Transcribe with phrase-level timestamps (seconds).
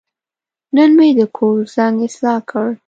[0.75, 2.67] نن مې د کور زنګ اصلاح کړ.